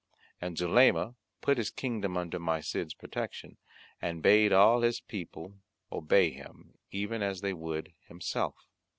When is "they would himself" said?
7.41-8.55